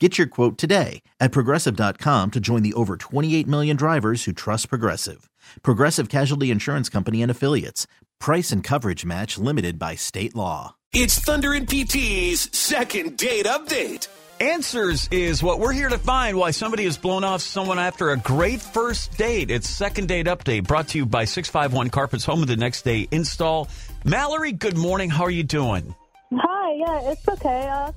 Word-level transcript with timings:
Get 0.00 0.18
your 0.18 0.26
quote 0.26 0.58
today 0.58 1.02
at 1.20 1.30
progressive.com 1.30 2.32
to 2.32 2.40
join 2.40 2.64
the 2.64 2.74
over 2.74 2.96
28 2.96 3.46
million 3.46 3.76
drivers 3.76 4.24
who 4.24 4.32
trust 4.32 4.68
Progressive. 4.68 5.30
Progressive 5.62 6.08
Casualty 6.08 6.50
Insurance 6.50 6.88
Company 6.88 7.22
and 7.22 7.30
Affiliates. 7.30 7.86
Price 8.18 8.50
and 8.50 8.64
coverage 8.64 9.04
match 9.04 9.38
limited 9.38 9.78
by 9.78 9.94
state 9.94 10.34
law. 10.34 10.74
It's 10.92 11.16
Thunder 11.20 11.52
and 11.52 11.68
PT's 11.68 12.56
second 12.56 13.18
date 13.18 13.46
update. 13.46 14.08
Answers 14.40 15.08
is 15.12 15.44
what 15.44 15.60
we're 15.60 15.72
here 15.72 15.88
to 15.88 15.98
find 15.98 16.36
why 16.36 16.50
somebody 16.50 16.84
has 16.84 16.98
blown 16.98 17.22
off 17.22 17.40
someone 17.40 17.78
after 17.78 18.10
a 18.10 18.16
great 18.16 18.60
first 18.60 19.16
date. 19.16 19.48
It's 19.48 19.68
second 19.68 20.08
date 20.08 20.26
update 20.26 20.64
brought 20.64 20.88
to 20.88 20.98
you 20.98 21.06
by 21.06 21.24
651 21.24 21.90
Carpets 21.90 22.24
Home 22.24 22.42
of 22.42 22.48
the 22.48 22.56
Next 22.56 22.82
Day 22.82 23.06
Install. 23.12 23.68
Mallory, 24.04 24.50
good 24.50 24.76
morning. 24.76 25.08
How 25.08 25.22
are 25.22 25.30
you 25.30 25.44
doing? 25.44 25.94
Hi, 26.32 26.74
yeah, 26.74 27.12
it's 27.12 27.28
okay. 27.28 27.68
Uh, 27.68 27.92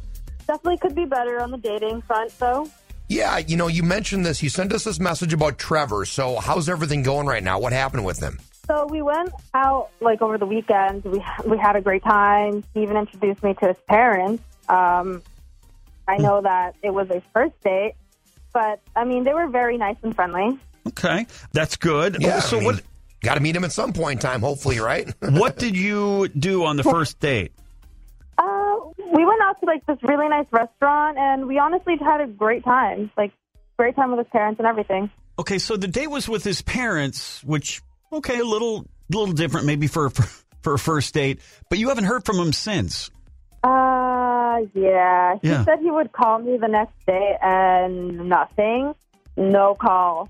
definitely 0.48 0.78
could 0.78 0.95
be 0.95 1.06
better 1.06 1.40
on 1.42 1.52
the 1.52 1.58
dating 1.58 2.02
front, 2.02 2.38
though. 2.40 2.70
Yeah, 3.09 3.38
you 3.38 3.56
know, 3.56 3.67
you 3.67 3.84
mentioned 3.84 4.26
this. 4.26 4.44
You 4.44 4.50
sent 4.50 4.73
us 4.73 4.84
this 4.84 5.00
message 5.00 5.34
about 5.34 5.58
Trevor. 5.58 6.06
So, 6.06 6.38
how's 6.38 6.67
everything 6.67 7.03
going 7.03 7.28
right 7.28 7.44
now? 7.44 7.59
What 7.59 7.73
happened 7.73 8.06
with 8.06 8.20
him? 8.20 8.40
So 8.66 8.86
we 8.86 9.02
went 9.02 9.30
out 9.53 9.92
like 10.02 10.22
over 10.22 10.38
the 10.38 10.45
weekend. 10.45 11.06
We 11.06 11.23
we 11.45 11.58
had 11.58 11.78
a 11.78 11.81
great 11.81 12.03
time. 12.03 12.66
He 12.73 12.81
even 12.81 12.98
introduced 12.98 13.42
me 13.42 13.53
to 13.53 13.68
his 13.68 13.78
parents. 13.88 14.44
Um, 14.68 15.23
I 16.06 16.18
know 16.18 16.42
that 16.42 16.75
it 16.84 16.90
was 16.90 17.08
his 17.08 17.23
first 17.34 17.53
date, 17.64 17.94
but 18.52 18.81
I 18.94 19.06
mean 19.06 19.23
they 19.23 19.34
were 19.34 19.48
very 19.48 19.78
nice 19.78 19.95
and 20.03 20.14
friendly. 20.14 20.59
Okay, 20.86 21.28
that's 21.53 21.78
good. 21.78 22.18
Yeah, 22.20 22.42
so 22.42 22.58
I 22.58 22.59
mean, 22.59 22.66
what 22.66 22.84
Got 23.22 23.36
to 23.36 23.40
meet 23.40 23.56
him 23.56 23.64
at 23.64 23.72
some 23.72 23.94
point 23.94 24.23
in 24.23 24.30
time, 24.30 24.42
hopefully, 24.42 24.80
right? 24.80 25.12
what 25.20 25.58
did 25.58 25.75
you 25.75 26.28
do 26.28 26.66
on 26.66 26.78
the 26.78 26.84
first 26.84 27.20
date? 27.22 27.52
We 29.61 29.66
went 29.67 29.83
out 29.83 29.86
to 29.88 29.91
like 29.91 30.00
this 30.00 30.09
really 30.09 30.27
nice 30.30 30.47
restaurant, 30.52 31.17
and 31.17 31.47
we 31.47 31.59
honestly 31.59 31.95
had 31.97 32.22
a 32.22 32.27
great 32.27 32.63
time. 32.63 33.11
Like 33.17 33.31
great 33.77 33.95
time 33.95 34.11
with 34.11 34.19
his 34.25 34.31
parents 34.31 34.59
and 34.59 34.67
everything. 34.67 35.09
Okay, 35.39 35.59
so 35.59 35.77
the 35.77 35.88
date 35.88 36.08
was 36.08 36.27
with 36.27 36.44
his 36.44 36.61
parents, 36.61 37.44
which 37.44 37.81
okay, 38.11 38.39
a 38.39 38.44
little 38.45 38.85
little 39.09 39.33
different 39.33 39.66
maybe 39.66 39.88
for 39.88 40.09
for, 40.09 40.23
for 40.61 40.73
a 40.73 40.80
first 40.80 41.13
date, 41.13 41.40
but 41.69 41.78
you 41.79 41.90
haven't 41.90 42.06
heard 42.06 42.25
from 42.25 42.38
him 42.38 42.53
since. 42.53 43.09
Uh, 43.63 44.59
yeah. 44.73 45.35
He 45.41 45.50
Yeah. 45.50 45.66
said 45.66 45.79
he 45.79 45.91
would 45.91 46.12
call 46.12 46.40
me 46.40 46.57
the 46.57 46.67
next 46.67 46.94
day, 47.06 47.38
and 47.41 48.29
nothing. 48.29 48.94
No 49.35 49.75
call. 49.75 50.29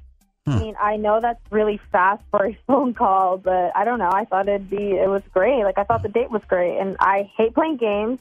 I 0.49 0.59
mean, 0.59 0.75
I 0.79 0.95
know 0.95 1.19
that's 1.19 1.41
really 1.51 1.77
fast 1.91 2.23
for 2.31 2.45
a 2.45 2.57
phone 2.67 2.93
call, 2.93 3.37
but 3.37 3.73
I 3.75 3.83
don't 3.83 3.99
know. 3.99 4.09
I 4.11 4.23
thought 4.23 4.47
it'd 4.47 4.69
be 4.69 4.91
it 4.91 5.09
was 5.09 5.21
great. 5.33 5.63
Like 5.65 5.77
I 5.77 5.83
thought 5.83 6.03
the 6.03 6.09
date 6.09 6.31
was 6.31 6.41
great, 6.47 6.77
and 6.77 6.95
I 6.99 7.29
hate 7.37 7.53
playing 7.53 7.77
games. 7.77 8.19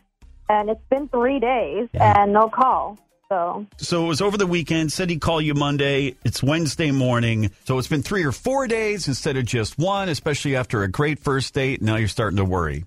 And 0.49 0.71
it's 0.71 0.85
been 0.91 1.09
three 1.09 1.41
days 1.41 1.89
and 1.95 2.33
no 2.33 2.49
call. 2.49 2.99
So 3.29 3.67
So 3.79 4.05
it 4.05 4.09
was 4.09 4.21
over 4.21 4.37
the 4.39 4.47
weekend. 4.47 4.93
Said 4.93 5.11
he'd 5.11 5.21
call 5.21 5.41
you 5.41 5.55
Monday. 5.55 6.15
It's 6.25 6.43
Wednesday 6.43 6.93
morning. 6.93 7.51
So 7.65 7.79
it's 7.79 7.89
been 7.89 8.03
three 8.03 8.25
or 8.25 8.31
four 8.33 8.69
days 8.69 9.09
instead 9.09 9.37
of 9.37 9.45
just 9.45 9.79
one, 9.79 10.09
especially 10.09 10.55
after 10.55 10.85
a 10.85 10.89
great 10.89 11.19
first 11.19 11.53
date. 11.53 11.83
Now 11.83 11.97
you're 11.97 12.07
starting 12.09 12.37
to 12.37 12.45
worry. 12.45 12.85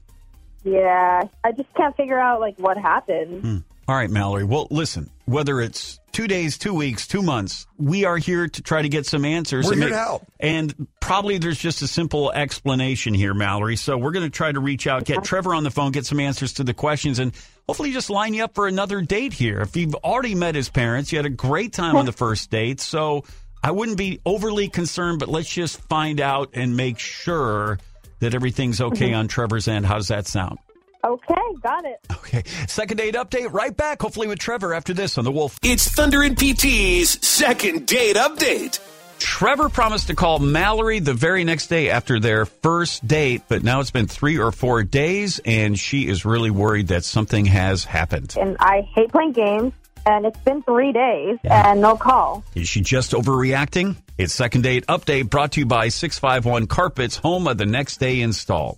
yeah, 0.64 1.24
I 1.44 1.52
just 1.52 1.74
can't 1.76 1.96
figure 1.98 2.20
out 2.20 2.40
like 2.40 2.56
what 2.58 2.78
happened. 2.78 3.42
Hmm. 3.42 3.58
All 3.88 3.96
right, 3.96 4.10
Mallory. 4.10 4.44
Well, 4.46 4.68
listen, 4.70 5.10
whether 5.26 5.60
it's 5.60 5.99
two 6.12 6.28
days, 6.28 6.58
two 6.58 6.74
weeks, 6.74 7.08
two 7.08 7.22
months, 7.22 7.68
we 7.78 8.06
are 8.06 8.18
here 8.18 8.48
to 8.48 8.62
try 8.62 8.82
to 8.82 8.90
get 8.90 9.06
some 9.06 9.26
answers. 9.26 9.66
We're 9.66 9.74
and 9.74 9.82
here 9.82 9.90
to 9.92 9.98
help. 9.98 10.28
And 10.40 10.88
probably 11.00 11.38
there's 11.38 11.58
just 11.58 11.82
a 11.82 11.88
simple 11.88 12.32
explanation 12.32 13.14
here, 13.14 13.34
Mallory. 13.34 13.76
So 13.76 13.98
we're 13.98 14.12
going 14.12 14.26
to 14.26 14.30
try 14.30 14.52
to 14.52 14.60
reach 14.60 14.88
out, 14.88 15.06
get 15.06 15.24
Trevor 15.24 15.54
on 15.54 15.64
the 15.64 15.72
phone, 15.72 15.92
get 15.92 16.06
some 16.06 16.20
answers 16.20 16.54
to 16.54 16.64
the 16.64 16.74
questions, 16.74 17.20
and 17.20 17.34
hopefully 17.68 17.92
just 17.92 18.10
line 18.10 18.34
you 18.34 18.44
up 18.44 18.56
for 18.56 18.68
another 18.68 19.02
date 19.02 19.34
here. 19.34 19.60
If 19.62 19.76
you've 19.76 19.96
already 19.96 20.36
met 20.36 20.56
his 20.56 20.70
parents, 20.70 21.12
you 21.12 21.18
had 21.18 21.26
a 21.26 21.30
great 21.30 21.74
time 21.74 21.96
on 21.96 22.06
the 22.06 22.12
first 22.12 22.50
date. 22.50 22.80
So 22.80 23.24
I 23.64 23.72
wouldn't 23.72 23.98
be 23.98 24.20
overly 24.26 24.70
concerned, 24.70 25.20
but 25.20 25.30
let's 25.30 25.50
just 25.50 25.82
find 25.90 26.22
out 26.22 26.52
and 26.54 26.78
make 26.78 27.00
sure 27.00 27.80
that 28.20 28.34
everything's 28.34 28.82
okay 28.82 29.10
mm-hmm. 29.10 29.20
on 29.20 29.28
Trevor's 29.28 29.68
end. 29.68 29.86
How 29.86 29.96
does 29.96 30.10
that 30.10 30.28
sound? 30.28 30.60
Okay, 31.04 31.42
got 31.62 31.86
it. 31.86 32.00
Okay. 32.12 32.44
Second 32.68 32.98
date 32.98 33.16
update 33.16 33.52
right 33.52 33.76
back, 33.76 34.02
hopefully 34.02 34.28
with 34.28 34.40
Trevor 34.40 34.74
after 34.74 34.94
this 34.94 35.18
on 35.18 35.24
the 35.24 35.32
Wolf. 35.32 35.58
It's 35.64 35.88
Thunder 35.88 36.22
and 36.22 36.38
PT's 36.38 37.26
second 37.26 37.88
date 37.88 38.16
update. 38.16 38.80
Trevor 39.18 39.70
promised 39.70 40.08
to 40.08 40.16
call 40.16 40.40
Mallory 40.40 41.00
the 41.00 41.14
very 41.14 41.44
next 41.44 41.68
day 41.68 41.90
after 41.90 42.20
their 42.20 42.46
first 42.46 43.06
date, 43.06 43.44
but 43.48 43.64
now 43.64 43.82
it's 43.82 43.92
been 43.92 44.08
three 44.08 44.38
or 44.38 44.52
four 44.52 44.84
days, 44.84 45.40
and 45.44 45.78
she 45.78 46.08
is 46.08 46.24
really 46.24 46.52
worried 46.52 46.88
that 46.88 47.04
something 47.04 47.46
has 47.46 47.84
happened. 47.84 48.36
And 48.40 48.56
I 48.60 48.82
hate 48.96 49.12
playing 49.12 49.34
games, 49.34 49.74
and 50.06 50.26
it's 50.26 50.40
been 50.42 50.64
three 50.64 50.94
days 50.94 51.38
and 51.44 51.82
no 51.82 51.98
call. 51.98 52.44
Is 52.56 52.70
she 52.70 52.82
just 52.82 53.12
overreacting? 53.12 53.98
It's 54.18 54.34
second 54.34 54.62
date 54.62 54.86
update 54.88 55.30
brought 55.30 55.54
to 55.54 55.62
you 55.62 55.66
by 55.66 55.90
651 55.90 56.68
Carpets, 56.68 57.18
home 57.18 57.48
of 57.48 57.58
the 57.58 57.66
next 57.66 57.98
day 57.98 58.22
install. 58.22 58.78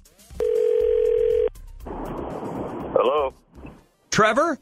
Hello. 3.03 3.34
Trevor? 4.12 4.59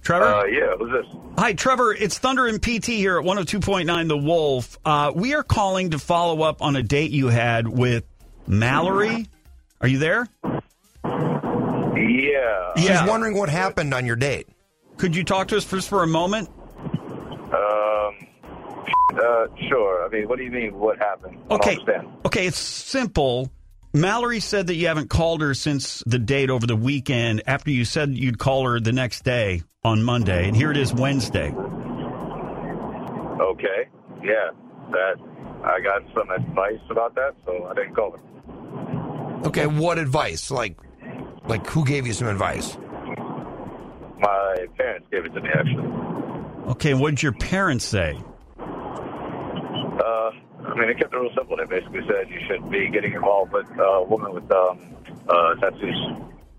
Trevor? 0.00 0.24
Uh, 0.24 0.44
yeah. 0.46 0.74
Who's 0.78 0.90
this? 0.90 1.20
Hi, 1.36 1.52
Trevor. 1.52 1.92
It's 1.92 2.16
Thunder 2.16 2.46
and 2.46 2.62
PT 2.62 2.86
here 2.86 3.18
at 3.18 3.26
102.9 3.26 4.08
The 4.08 4.16
Wolf. 4.16 4.78
Uh, 4.86 5.12
we 5.14 5.34
are 5.34 5.42
calling 5.42 5.90
to 5.90 5.98
follow 5.98 6.40
up 6.40 6.62
on 6.62 6.76
a 6.76 6.82
date 6.82 7.10
you 7.10 7.26
had 7.28 7.68
with 7.68 8.04
Mallory. 8.46 9.26
Are 9.82 9.88
you 9.88 9.98
there? 9.98 10.26
Yeah. 11.04 11.10
Yeah. 11.94 12.72
She's 12.76 13.02
wondering 13.06 13.36
what 13.36 13.50
happened 13.50 13.92
on 13.92 14.06
your 14.06 14.16
date. 14.16 14.48
Could 14.96 15.14
you 15.14 15.22
talk 15.22 15.48
to 15.48 15.58
us 15.58 15.66
just 15.70 15.90
for 15.90 16.02
a 16.02 16.06
moment? 16.06 16.48
Um. 16.48 18.14
Uh. 19.12 19.46
Sure. 19.68 20.06
I 20.06 20.08
mean, 20.10 20.26
what 20.26 20.38
do 20.38 20.44
you 20.44 20.50
mean? 20.50 20.78
What 20.78 20.96
happened? 20.96 21.36
I 21.36 21.48
don't 21.48 21.60
Okay. 21.60 21.70
understand. 21.72 22.08
Okay, 22.24 22.46
it's 22.46 22.58
simple. 22.58 23.50
Mallory 23.92 24.40
said 24.40 24.66
that 24.66 24.74
you 24.74 24.88
haven't 24.88 25.08
called 25.08 25.40
her 25.40 25.54
since 25.54 26.02
the 26.06 26.18
date 26.18 26.50
over 26.50 26.66
the 26.66 26.76
weekend 26.76 27.42
after 27.46 27.70
you 27.70 27.84
said 27.84 28.16
you'd 28.16 28.38
call 28.38 28.66
her 28.66 28.78
the 28.80 28.92
next 28.92 29.24
day 29.24 29.62
on 29.82 30.02
Monday. 30.02 30.46
And 30.46 30.56
here 30.56 30.70
it 30.70 30.76
is 30.76 30.92
Wednesday. 30.92 31.52
Okay. 33.40 33.88
Yeah. 34.22 34.50
That. 34.90 35.16
I 35.64 35.80
got 35.80 36.02
some 36.14 36.30
advice 36.30 36.78
about 36.88 37.16
that, 37.16 37.34
so 37.44 37.66
I 37.66 37.74
didn't 37.74 37.94
call 37.94 38.12
her. 38.12 38.20
Okay, 39.48 39.66
what 39.66 39.98
advice? 39.98 40.50
Like, 40.52 40.78
like 41.48 41.66
who 41.66 41.84
gave 41.84 42.06
you 42.06 42.12
some 42.12 42.28
advice? 42.28 42.76
My 44.20 44.66
parents 44.76 45.08
gave 45.10 45.24
it 45.24 45.30
to 45.30 45.40
me 45.40 45.48
actually. 45.52 46.70
Okay, 46.72 46.94
what 46.94 47.10
did 47.10 47.22
your 47.22 47.32
parents 47.32 47.84
say? 47.84 48.18
I 50.78 50.82
mean, 50.82 50.94
they 50.94 51.00
kept 51.00 51.12
it 51.12 51.16
real 51.16 51.30
simple. 51.34 51.56
They 51.56 51.64
basically 51.64 52.02
said 52.06 52.30
you 52.30 52.38
should 52.46 52.70
be 52.70 52.88
getting 52.88 53.12
involved 53.12 53.52
with 53.52 53.66
uh, 53.76 53.82
a 53.82 54.04
woman 54.04 54.32
with 54.32 54.48
um, 54.52 54.78
uh, 55.28 55.54
tattoos. 55.56 55.96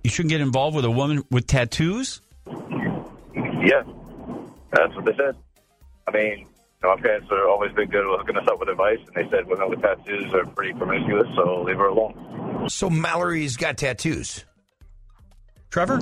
You 0.03 0.09
shouldn't 0.09 0.31
get 0.31 0.41
involved 0.41 0.75
with 0.75 0.83
a 0.83 0.91
woman 0.91 1.23
with 1.31 1.47
tattoos? 1.47 2.21
Yeah. 2.45 3.83
That's 4.73 4.93
what 4.95 5.05
they 5.05 5.15
said. 5.15 5.37
I 6.05 6.11
mean, 6.11 6.39
you 6.39 6.47
know, 6.83 6.95
my 6.95 7.01
parents 7.01 7.29
have 7.29 7.39
always 7.47 7.71
been 7.71 7.89
good 7.89 8.05
with 8.09 8.19
hooking 8.19 8.35
us 8.35 8.47
up 8.49 8.59
with 8.59 8.67
advice, 8.67 8.99
and 9.07 9.15
they 9.15 9.29
said 9.29 9.47
women 9.47 9.69
with 9.69 9.81
tattoos 9.81 10.33
are 10.33 10.45
pretty 10.47 10.73
promiscuous, 10.73 11.27
so 11.35 11.61
leave 11.61 11.77
her 11.77 11.87
alone. 11.87 12.67
So 12.69 12.89
Mallory's 12.89 13.55
got 13.55 13.77
tattoos. 13.77 14.43
Trevor? 15.69 15.99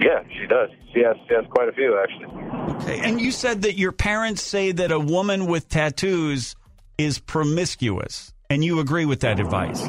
Yeah, 0.00 0.24
she 0.40 0.46
does. 0.46 0.70
She 0.92 1.00
has 1.00 1.16
she 1.28 1.34
has 1.34 1.44
quite 1.50 1.68
a 1.68 1.72
few 1.72 1.96
actually. 1.98 2.74
Okay. 2.76 3.00
And 3.00 3.20
you 3.20 3.30
said 3.30 3.62
that 3.62 3.76
your 3.78 3.92
parents 3.92 4.42
say 4.42 4.72
that 4.72 4.90
a 4.90 4.98
woman 4.98 5.46
with 5.46 5.68
tattoos 5.68 6.56
is 7.00 7.18
promiscuous, 7.18 8.34
and 8.50 8.62
you 8.62 8.78
agree 8.78 9.06
with 9.06 9.20
that 9.20 9.40
advice. 9.40 9.88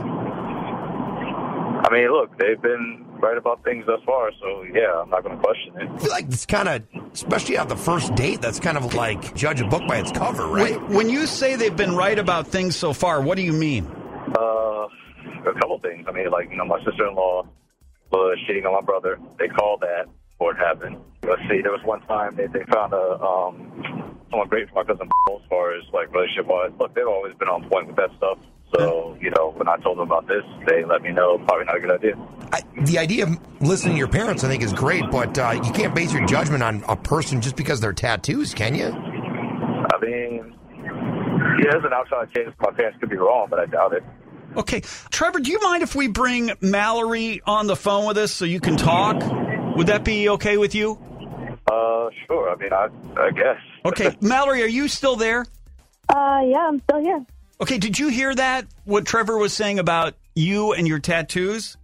I 1.83 1.87
mean, 1.91 2.09
look, 2.09 2.37
they've 2.39 2.61
been 2.61 3.05
right 3.19 3.37
about 3.37 3.63
things 3.65 3.85
thus 3.85 3.99
far, 4.05 4.31
so 4.39 4.63
yeah, 4.73 5.01
I'm 5.01 5.09
not 5.09 5.23
going 5.23 5.35
to 5.35 5.43
question 5.43 5.73
it. 5.75 5.89
I 5.89 5.97
feel 5.97 6.09
like 6.09 6.25
it's 6.25 6.45
kind 6.45 6.69
of, 6.69 6.83
especially 7.11 7.57
on 7.57 7.67
the 7.67 7.75
first 7.75 8.15
date, 8.15 8.41
that's 8.41 8.61
kind 8.61 8.77
of 8.77 8.93
like 8.93 9.35
judge 9.35 9.59
a 9.59 9.67
book 9.67 9.85
by 9.87 9.97
its 9.97 10.11
cover, 10.11 10.47
right? 10.47 10.81
When, 10.83 10.93
when 10.93 11.09
you 11.09 11.27
say 11.27 11.57
they've 11.57 11.75
been 11.75 11.95
right 11.95 12.17
about 12.17 12.47
things 12.47 12.77
so 12.77 12.93
far, 12.93 13.21
what 13.21 13.35
do 13.35 13.41
you 13.41 13.51
mean? 13.51 13.85
Uh, 14.37 14.87
a 15.45 15.53
couple 15.59 15.79
things. 15.79 16.05
I 16.07 16.11
mean, 16.13 16.29
like 16.31 16.49
you 16.49 16.55
know, 16.55 16.65
my 16.65 16.81
sister-in-law 16.85 17.45
was 18.11 18.37
cheating 18.47 18.65
on 18.65 18.73
my 18.73 18.81
brother. 18.81 19.19
They 19.37 19.49
called 19.49 19.81
that 19.81 20.05
before 20.31 20.53
it 20.53 20.57
happened. 20.57 20.97
Let's 21.23 21.41
see, 21.49 21.61
there 21.61 21.71
was 21.73 21.83
one 21.83 22.01
time 22.03 22.35
they 22.37 22.47
they 22.47 22.63
found 22.71 22.93
a 22.93 23.19
um 23.21 24.00
someone 24.31 24.47
great 24.47 24.69
for 24.69 24.75
my 24.75 24.83
cousin 24.83 25.09
as 25.29 25.41
far 25.49 25.75
as 25.75 25.83
like 25.93 26.11
relationship 26.13 26.47
wise. 26.47 26.71
Look, 26.79 26.95
they've 26.95 27.07
always 27.07 27.35
been 27.35 27.49
on 27.49 27.67
point 27.69 27.87
with 27.87 27.97
that 27.97 28.09
stuff. 28.17 28.39
So 28.73 29.17
you 29.19 29.29
know, 29.31 29.51
when 29.55 29.67
I 29.67 29.77
told 29.77 29.97
them 29.97 30.07
about 30.07 30.27
this, 30.27 30.43
they 30.65 30.83
let 30.85 31.01
me 31.01 31.11
know 31.11 31.37
probably 31.39 31.65
not 31.65 31.77
a 31.77 31.79
good 31.79 31.91
idea. 31.91 32.15
I, 32.53 32.61
the 32.81 32.97
idea 32.97 33.25
of 33.25 33.61
listening 33.61 33.95
to 33.95 33.99
your 33.99 34.07
parents, 34.07 34.43
I 34.43 34.47
think, 34.47 34.63
is 34.63 34.73
great, 34.73 35.03
but 35.11 35.37
uh, 35.37 35.61
you 35.63 35.71
can't 35.71 35.93
base 35.93 36.13
your 36.13 36.25
judgment 36.25 36.63
on 36.63 36.83
a 36.87 36.95
person 36.95 37.41
just 37.41 37.55
because 37.55 37.79
they're 37.79 37.93
tattoos, 37.93 38.53
can 38.53 38.75
you? 38.75 38.87
I 38.87 39.99
mean, 40.01 40.55
yeah, 41.61 41.77
as 41.77 41.83
an 41.83 41.93
outside 41.93 42.33
chance 42.33 42.55
my 42.59 42.71
parents 42.71 42.97
could 42.99 43.09
be 43.09 43.17
wrong, 43.17 43.47
but 43.49 43.59
I 43.59 43.65
doubt 43.65 43.93
it. 43.93 44.03
Okay. 44.55 44.81
Trevor, 45.09 45.39
do 45.39 45.51
you 45.51 45.61
mind 45.61 45.83
if 45.83 45.95
we 45.95 46.07
bring 46.07 46.51
Mallory 46.59 47.41
on 47.45 47.67
the 47.67 47.75
phone 47.75 48.05
with 48.05 48.17
us 48.17 48.33
so 48.33 48.45
you 48.45 48.59
can 48.59 48.75
talk? 48.75 49.15
Would 49.77 49.87
that 49.87 50.03
be 50.03 50.29
okay 50.29 50.57
with 50.57 50.75
you? 50.75 51.01
Sure. 52.27 52.49
I 52.49 52.55
mean, 52.55 52.73
I 52.73 52.87
I 53.17 53.31
guess. 53.31 53.57
Okay. 53.85 54.15
Mallory, 54.21 54.63
are 54.63 54.67
you 54.67 54.87
still 54.87 55.15
there? 55.15 55.45
Uh, 56.09 56.41
yeah, 56.45 56.67
I'm 56.67 56.81
still 56.81 57.01
here. 57.01 57.25
Okay. 57.61 57.77
Did 57.77 57.97
you 57.99 58.09
hear 58.09 58.33
that? 58.35 58.65
What 58.85 59.05
Trevor 59.05 59.37
was 59.37 59.53
saying 59.53 59.79
about 59.79 60.15
you 60.35 60.73
and 60.73 60.87
your 60.87 60.99
tattoos? 60.99 61.77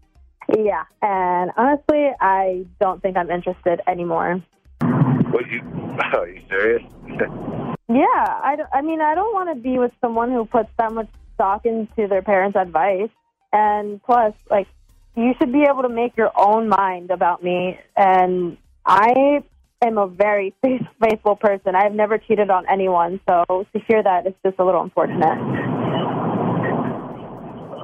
Yeah, 0.58 0.84
and 1.02 1.52
honestly, 1.58 2.08
I 2.22 2.66
don't 2.80 3.02
think 3.02 3.18
I'm 3.18 3.30
interested 3.30 3.82
anymore. 3.86 4.42
What 4.80 5.44
you? 5.52 5.62
Are 6.18 6.28
you 6.28 6.42
serious? 6.50 6.84
Yeah, 7.90 8.04
I, 8.44 8.56
don't- 8.58 8.70
I 8.74 8.82
mean, 8.82 9.00
I 9.00 9.16
don't 9.16 9.34
want 9.34 9.48
to 9.56 9.56
be 9.64 9.80
with 9.80 9.94
someone 10.02 10.30
who 10.30 10.44
puts 10.44 10.68
that 10.78 10.92
much 10.92 11.08
stock 11.36 11.66
into 11.66 12.08
their 12.10 12.22
parents' 12.22 12.58
advice. 12.58 13.10
And 13.54 14.04
plus, 14.04 14.34
like, 14.52 14.68
you 15.16 15.34
should 15.40 15.54
be 15.54 15.64
able 15.64 15.84
to 15.84 15.90
make 15.90 16.18
your 16.18 16.32
own 16.38 16.68
mind 16.68 17.12
about 17.12 17.42
me. 17.42 17.80
And 17.96 18.58
I 18.86 19.42
am 19.84 19.98
a 19.98 20.08
very 20.08 20.54
faith- 20.64 20.88
faithful 21.02 21.36
person. 21.36 21.76
I've 21.76 21.94
never 21.94 22.18
cheated 22.18 22.50
on 22.50 22.66
anyone. 22.70 23.20
So 23.28 23.44
to 23.48 23.80
hear 23.88 24.04
that 24.04 24.28
is 24.28 24.34
just 24.46 24.60
a 24.60 24.66
little 24.66 24.82
unfortunate. 24.82 25.38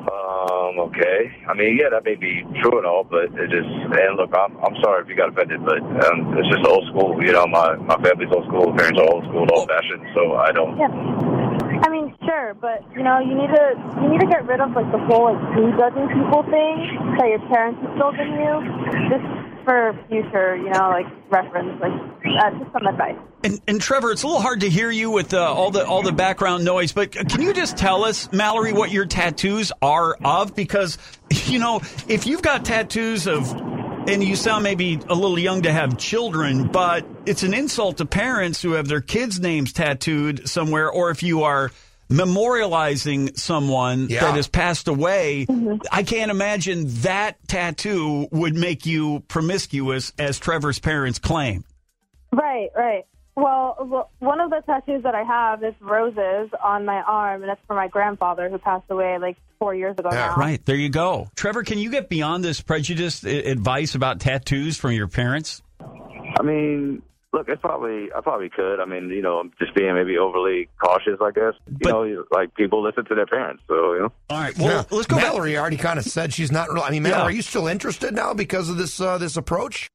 Um, 0.04 0.80
okay. 0.92 1.31
I 1.48 1.54
mean, 1.54 1.78
yeah, 1.80 1.90
that 1.92 2.04
may 2.04 2.16
be 2.16 2.44
true 2.62 2.78
and 2.78 2.86
all, 2.86 3.04
but 3.04 3.31
it 3.38 3.50
just 3.50 3.69
and 3.69 4.18
look, 4.18 4.34
I'm 4.36 4.57
I'm 4.60 4.75
sorry 4.81 5.04
if 5.04 5.10
you 5.10 5.16
got 5.16 5.30
offended, 5.30 5.63
but 5.63 5.80
um, 5.80 6.36
it's 6.38 6.50
just 6.50 6.66
old 6.68 6.86
school. 6.90 7.16
You 7.24 7.31
know, 7.31 7.48
my 7.48 7.75
my 7.78 7.95
family's 8.01 8.31
old 8.34 8.45
school, 8.48 8.74
parents 8.75 9.00
are 9.00 9.07
old 9.07 9.24
school, 9.30 9.48
old 9.54 9.69
fashioned, 9.69 10.04
so 10.16 10.36
I 10.36 10.51
don't. 10.51 10.75
Yeah. 10.78 10.92
I 11.84 11.90
mean, 11.90 12.16
sure, 12.25 12.56
but 12.60 12.84
you 12.95 13.04
know, 13.04 13.19
you 13.19 13.36
need 13.36 13.51
to 13.51 13.66
you 14.01 14.07
need 14.10 14.22
to 14.22 14.28
get 14.28 14.45
rid 14.48 14.60
of 14.60 14.72
like 14.72 14.90
the 14.92 15.00
whole 15.07 15.31
like 15.31 15.40
prejudging 15.54 16.07
people 16.12 16.44
thing 16.48 16.75
that 17.19 17.28
your 17.28 17.44
parents 17.51 17.80
instilled 17.84 18.16
in 18.19 18.31
you, 18.40 18.54
just 19.12 19.28
for 19.63 19.98
future, 20.10 20.56
you 20.56 20.69
know, 20.69 20.89
like 20.89 21.06
reference, 21.30 21.80
like 21.81 21.92
uh, 21.92 22.51
just 22.60 22.71
some 22.71 22.88
advice. 22.88 23.18
And, 23.44 23.62
and 23.68 23.81
Trevor, 23.81 24.12
it's 24.12 24.24
a 24.24 24.27
little 24.27 24.42
hard 24.42 24.62
to 24.62 24.69
hear 24.69 24.89
you 24.89 25.10
with 25.12 25.33
uh, 25.33 25.42
all 25.42 25.71
the 25.71 25.86
all 25.86 26.01
the 26.01 26.12
background 26.12 26.63
noise, 26.63 26.92
but 26.92 27.12
can 27.12 27.42
you 27.42 27.54
just 27.54 27.77
tell 27.77 28.04
us, 28.04 28.31
Mallory, 28.31 28.74
what 28.74 28.92
your 28.92 29.06
tattoos 29.06 29.71
are 29.81 30.15
of? 30.24 30.56
Because 30.56 30.98
you 31.45 31.60
know, 31.60 31.81
if 32.07 32.25
you've 32.25 32.42
got 32.42 32.65
tattoos 32.65 33.27
of, 33.27 33.51
and 33.51 34.24
you 34.24 34.36
sound 34.36 34.63
maybe 34.63 35.00
a 35.07 35.15
little 35.15 35.39
young 35.39 35.63
to 35.63 35.71
have 35.71 35.98
children, 35.98 36.68
but 36.68 37.06
it's 37.25 37.44
an 37.44 37.54
insult 37.54 37.98
to 37.98 38.06
parents 38.06 38.62
who 38.62 38.74
have 38.74 38.88
their 38.88 39.01
kids' 39.01 39.39
names 39.39 39.74
tattooed 39.74 40.48
somewhere, 40.48 40.89
or 40.89 41.09
if 41.09 41.24
you 41.24 41.44
are 41.44 41.71
memorializing 42.09 43.38
someone 43.38 44.07
Yeah. 44.09 44.21
that 44.21 44.35
has 44.35 44.47
passed 44.47 44.88
away, 44.88 45.45
mm-hmm. 45.50 45.77
I 45.91 46.03
can't 46.03 46.31
imagine 46.31 46.85
that 47.01 47.38
tattoo 47.47 48.27
would 48.31 48.55
make 48.55 48.85
you 48.85 49.21
promiscuous, 49.27 50.13
as 50.19 50.39
Trevor's 50.39 50.79
parents 50.79 51.19
claim. 51.19 51.63
Right, 52.31 52.69
right. 52.75 53.05
Well, 53.35 53.77
well, 53.81 54.11
one 54.19 54.39
of 54.39 54.51
the 54.51 54.61
tattoos 54.65 55.03
that 55.03 55.15
I 55.15 55.23
have 55.23 55.63
is 55.63 55.73
roses 55.81 56.51
on 56.63 56.85
my 56.85 57.01
arm, 57.01 57.41
and 57.41 57.50
that's 57.50 57.61
for 57.65 57.75
my 57.75 57.88
grandfather 57.88 58.47
who 58.49 58.59
passed 58.59 58.85
away 58.91 59.17
like 59.19 59.38
four 59.57 59.73
years 59.73 59.95
ago 59.97 60.09
Yeah. 60.11 60.27
now. 60.27 60.35
Right. 60.35 60.63
There 60.63 60.75
you 60.75 60.89
go. 60.89 61.29
Trevor, 61.35 61.63
can 61.63 61.79
you 61.79 61.89
get 61.89 62.09
beyond 62.09 62.44
this 62.44 62.61
prejudiced 62.61 63.23
advice 63.23 63.95
about 63.95 64.19
tattoos 64.19 64.77
from 64.77 64.91
your 64.91 65.07
parents? 65.07 65.63
I 66.39 66.44
mean, 66.44 67.01
look, 67.33 67.50
it's 67.50 67.62
probably 67.62 68.09
I 68.15 68.21
probably 68.21 68.50
could. 68.50 68.80
I 68.80 68.85
mean, 68.85 69.09
you 69.09 69.21
know, 69.21 69.39
I'm 69.39 69.51
just 69.59 69.74
being 69.75 69.94
maybe 69.94 70.18
overly 70.18 70.69
cautious, 70.81 71.19
I 71.21 71.31
guess. 71.31 71.53
You 71.68 71.77
But- 71.81 71.89
know, 71.89 72.25
like 72.31 72.56
people 72.56 72.81
listen 72.81 73.03
to 73.06 73.15
their 73.15 73.25
parents, 73.25 73.63
so 73.68 73.94
you 73.94 74.00
know. 74.01 74.12
All 74.30 74.39
right. 74.39 74.57
Well, 74.57 74.68
Yeah. 74.69 74.83
let's 74.95 75.07
go 75.07 75.18
back. 75.18 75.25
Mallory 75.33 75.57
already 75.57 75.77
kind 75.77 76.00
of 76.00 76.06
said 76.06 76.33
she's 76.33 76.51
not. 76.51 76.71
real 76.71 76.83
I 76.83 76.91
mean, 76.91 77.03
Mallory, 77.03 77.19
Yeah. 77.19 77.25
are 77.25 77.31
you 77.31 77.41
still 77.41 77.68
interested 77.68 78.13
now 78.13 78.33
because 78.33 78.69
of 78.69 78.77
this 78.77 79.01
uh, 79.01 79.18
this 79.18 79.35
approach? 79.35 79.89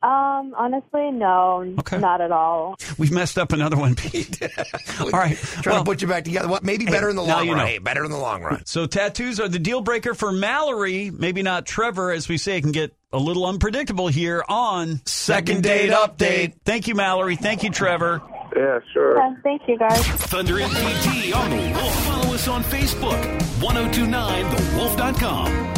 Um, 0.00 0.54
honestly, 0.56 1.10
no, 1.10 1.74
Okay. 1.80 1.98
not 1.98 2.20
at 2.20 2.30
all. 2.30 2.76
We've 2.98 3.10
messed 3.10 3.36
up 3.36 3.52
another 3.52 3.76
one, 3.76 3.94
Pete. 3.96 4.40
All 5.00 5.10
right. 5.10 5.36
Trying 5.36 5.74
Well, 5.74 5.82
to 5.84 5.90
put 5.90 6.02
you 6.02 6.06
back 6.08 6.22
together. 6.24 6.46
What? 6.46 6.62
Maybe 6.62 6.84
Hey, 6.84 6.92
better 6.92 7.10
in 7.10 7.16
the 7.16 7.22
long 7.24 7.46
you 7.46 7.52
run. 7.54 7.62
know. 7.62 7.66
Hey, 7.66 7.78
better 7.78 8.04
in 8.04 8.12
the 8.12 8.16
long 8.18 8.42
run. 8.42 8.64
so 8.64 8.86
tattoos 8.86 9.40
are 9.40 9.48
the 9.48 9.58
deal 9.58 9.80
breaker 9.80 10.14
for 10.14 10.30
Mallory. 10.30 11.10
Maybe 11.10 11.42
not 11.42 11.66
Trevor, 11.66 12.12
as 12.12 12.28
we 12.28 12.38
say, 12.38 12.58
it 12.58 12.60
can 12.60 12.70
get 12.70 12.94
a 13.12 13.18
little 13.18 13.44
unpredictable 13.46 14.06
here 14.06 14.44
on 14.48 15.00
Second 15.04 15.64
Date 15.64 15.90
Update. 15.90 16.54
Thank 16.64 16.86
you, 16.86 16.94
Mallory. 16.94 17.34
Thank 17.36 17.64
you, 17.64 17.70
Trevor. 17.70 18.22
Yeah, 18.54 18.78
sure. 18.92 19.16
Yeah, 19.18 19.34
thank 19.42 19.62
you, 19.66 19.76
guys. 19.78 20.06
Thunder 20.06 20.60
and 20.60 20.70
PT 20.72 21.34
on 21.34 21.50
the 21.50 21.56
Wolf. 21.74 22.04
Follow 22.06 22.34
us 22.34 22.46
on 22.48 22.62
Facebook. 22.62 23.20
1029thewolf.com. 23.60 25.77